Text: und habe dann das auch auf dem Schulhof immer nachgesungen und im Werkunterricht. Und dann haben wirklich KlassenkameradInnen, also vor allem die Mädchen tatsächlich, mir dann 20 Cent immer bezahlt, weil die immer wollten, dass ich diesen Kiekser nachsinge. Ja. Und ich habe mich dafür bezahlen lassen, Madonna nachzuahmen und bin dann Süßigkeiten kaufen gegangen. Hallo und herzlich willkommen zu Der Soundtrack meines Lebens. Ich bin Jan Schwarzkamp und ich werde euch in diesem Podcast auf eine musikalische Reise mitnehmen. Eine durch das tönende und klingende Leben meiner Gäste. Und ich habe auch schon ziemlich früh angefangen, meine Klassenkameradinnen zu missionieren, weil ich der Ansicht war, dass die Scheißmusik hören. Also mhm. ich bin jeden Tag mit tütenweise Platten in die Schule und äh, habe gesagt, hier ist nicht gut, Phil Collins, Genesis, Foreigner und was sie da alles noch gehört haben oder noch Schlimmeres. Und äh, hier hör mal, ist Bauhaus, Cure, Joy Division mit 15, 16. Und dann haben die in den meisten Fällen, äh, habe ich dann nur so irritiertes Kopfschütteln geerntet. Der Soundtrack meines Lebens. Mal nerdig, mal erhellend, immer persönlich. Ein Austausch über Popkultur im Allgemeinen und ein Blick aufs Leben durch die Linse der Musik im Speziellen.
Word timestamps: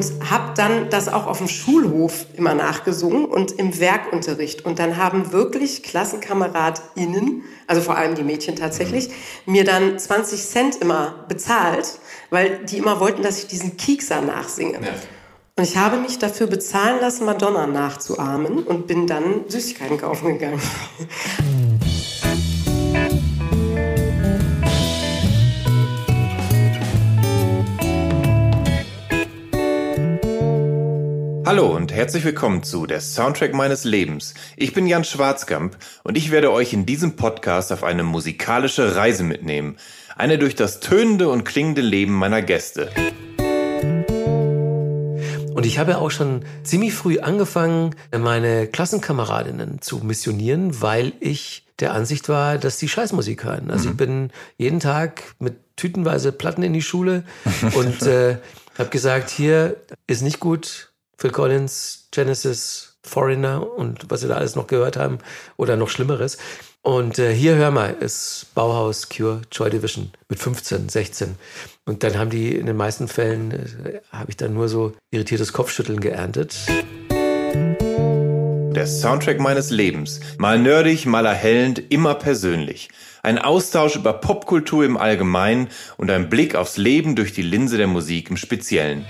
und 0.00 0.30
habe 0.30 0.52
dann 0.54 0.88
das 0.88 1.08
auch 1.08 1.26
auf 1.26 1.38
dem 1.38 1.48
Schulhof 1.48 2.26
immer 2.34 2.54
nachgesungen 2.54 3.26
und 3.26 3.52
im 3.52 3.78
Werkunterricht. 3.78 4.64
Und 4.64 4.78
dann 4.78 4.96
haben 4.96 5.32
wirklich 5.32 5.82
KlassenkameradInnen, 5.82 7.44
also 7.66 7.82
vor 7.82 7.96
allem 7.96 8.14
die 8.14 8.22
Mädchen 8.22 8.56
tatsächlich, 8.56 9.10
mir 9.44 9.64
dann 9.64 9.98
20 9.98 10.42
Cent 10.42 10.76
immer 10.76 11.26
bezahlt, 11.28 11.98
weil 12.30 12.64
die 12.64 12.78
immer 12.78 13.00
wollten, 13.00 13.22
dass 13.22 13.38
ich 13.38 13.46
diesen 13.48 13.76
Kiekser 13.76 14.22
nachsinge. 14.22 14.74
Ja. 14.74 14.94
Und 15.56 15.64
ich 15.64 15.76
habe 15.76 15.98
mich 15.98 16.18
dafür 16.18 16.46
bezahlen 16.46 17.00
lassen, 17.00 17.26
Madonna 17.26 17.66
nachzuahmen 17.66 18.62
und 18.62 18.86
bin 18.86 19.06
dann 19.06 19.44
Süßigkeiten 19.48 19.98
kaufen 19.98 20.38
gegangen. 20.38 20.60
Hallo 31.46 31.74
und 31.74 31.92
herzlich 31.92 32.22
willkommen 32.24 32.62
zu 32.62 32.86
Der 32.86 33.00
Soundtrack 33.00 33.54
meines 33.54 33.84
Lebens. 33.84 34.34
Ich 34.56 34.74
bin 34.74 34.86
Jan 34.86 35.04
Schwarzkamp 35.04 35.78
und 36.04 36.18
ich 36.18 36.30
werde 36.30 36.52
euch 36.52 36.74
in 36.74 36.84
diesem 36.84 37.16
Podcast 37.16 37.72
auf 37.72 37.82
eine 37.82 38.02
musikalische 38.02 38.94
Reise 38.94 39.24
mitnehmen. 39.24 39.78
Eine 40.16 40.38
durch 40.38 40.54
das 40.54 40.80
tönende 40.80 41.30
und 41.30 41.44
klingende 41.44 41.80
Leben 41.80 42.12
meiner 42.12 42.42
Gäste. 42.42 42.90
Und 45.54 45.66
ich 45.66 45.78
habe 45.78 45.98
auch 45.98 46.10
schon 46.10 46.44
ziemlich 46.62 46.92
früh 46.92 47.18
angefangen, 47.20 47.94
meine 48.16 48.66
Klassenkameradinnen 48.66 49.80
zu 49.80 49.98
missionieren, 49.98 50.82
weil 50.82 51.14
ich 51.20 51.66
der 51.80 51.94
Ansicht 51.94 52.28
war, 52.28 52.58
dass 52.58 52.76
die 52.76 52.88
Scheißmusik 52.88 53.44
hören. 53.44 53.70
Also 53.70 53.86
mhm. 53.86 53.90
ich 53.90 53.96
bin 53.96 54.30
jeden 54.58 54.80
Tag 54.80 55.34
mit 55.38 55.56
tütenweise 55.76 56.32
Platten 56.32 56.62
in 56.62 56.74
die 56.74 56.82
Schule 56.82 57.24
und 57.74 58.02
äh, 58.02 58.36
habe 58.78 58.90
gesagt, 58.90 59.30
hier 59.30 59.76
ist 60.06 60.22
nicht 60.22 60.40
gut, 60.40 60.89
Phil 61.20 61.30
Collins, 61.30 62.08
Genesis, 62.12 62.96
Foreigner 63.02 63.70
und 63.76 64.10
was 64.10 64.22
sie 64.22 64.28
da 64.28 64.36
alles 64.36 64.56
noch 64.56 64.66
gehört 64.66 64.96
haben 64.96 65.18
oder 65.58 65.76
noch 65.76 65.90
Schlimmeres. 65.90 66.38
Und 66.80 67.18
äh, 67.18 67.34
hier 67.34 67.56
hör 67.56 67.70
mal, 67.70 67.94
ist 68.00 68.46
Bauhaus, 68.54 69.10
Cure, 69.10 69.42
Joy 69.52 69.68
Division 69.68 70.12
mit 70.30 70.38
15, 70.38 70.88
16. 70.88 71.34
Und 71.84 72.02
dann 72.04 72.18
haben 72.18 72.30
die 72.30 72.56
in 72.56 72.64
den 72.64 72.76
meisten 72.76 73.06
Fällen, 73.06 73.50
äh, 73.52 74.00
habe 74.10 74.30
ich 74.30 74.38
dann 74.38 74.54
nur 74.54 74.70
so 74.70 74.94
irritiertes 75.10 75.52
Kopfschütteln 75.52 76.00
geerntet. 76.00 76.56
Der 78.74 78.86
Soundtrack 78.86 79.40
meines 79.40 79.68
Lebens. 79.68 80.20
Mal 80.38 80.58
nerdig, 80.58 81.04
mal 81.04 81.26
erhellend, 81.26 81.82
immer 81.90 82.14
persönlich. 82.14 82.88
Ein 83.22 83.38
Austausch 83.38 83.94
über 83.96 84.14
Popkultur 84.14 84.86
im 84.86 84.96
Allgemeinen 84.96 85.68
und 85.98 86.10
ein 86.10 86.30
Blick 86.30 86.54
aufs 86.54 86.78
Leben 86.78 87.14
durch 87.14 87.34
die 87.34 87.42
Linse 87.42 87.76
der 87.76 87.88
Musik 87.88 88.30
im 88.30 88.38
Speziellen. 88.38 89.04